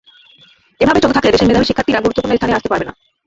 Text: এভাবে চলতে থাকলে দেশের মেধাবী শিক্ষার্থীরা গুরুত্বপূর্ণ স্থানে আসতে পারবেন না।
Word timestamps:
এভাবে 0.81 0.99
চলতে 1.01 1.15
থাকলে 1.15 1.33
দেশের 1.33 1.47
মেধাবী 1.47 1.67
শিক্ষার্থীরা 1.67 2.03
গুরুত্বপূর্ণ 2.03 2.33
স্থানে 2.37 2.55
আসতে 2.55 2.69
পারবেন 2.71 2.87
না। 2.89 2.93